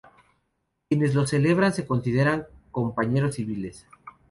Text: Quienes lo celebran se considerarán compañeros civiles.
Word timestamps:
Quienes 0.89 1.13
lo 1.13 1.27
celebran 1.27 1.71
se 1.73 1.85
considerarán 1.85 2.47
compañeros 2.71 3.35
civiles. 3.35 3.85